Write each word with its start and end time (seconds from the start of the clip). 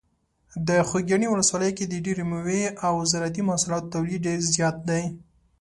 د 0.67 0.69
خوږیاڼي 0.87 1.27
ولسوالۍ 1.29 1.71
کې 1.77 1.85
د 1.87 1.93
ډیری 2.05 2.23
مېوې 2.31 2.63
او 2.87 2.93
زراعتي 3.11 3.41
محصولاتو 3.49 3.91
تولید 3.95 4.19
ډیر 4.27 4.39
زیات 4.55 4.77
دی. 4.89 5.03